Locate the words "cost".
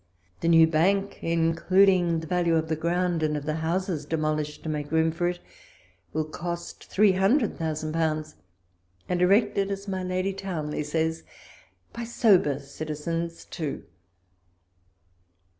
6.25-6.85